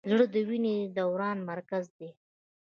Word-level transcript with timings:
زړه 0.09 0.25
د 0.33 0.35
وینې 0.47 0.77
دوران 0.97 1.37
مرکز 1.51 1.85
دی. 1.97 2.09